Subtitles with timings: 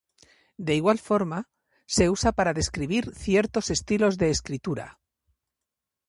[0.67, 1.39] De igual forma,
[1.95, 4.99] se usa para describir ciertos estilos de escritura.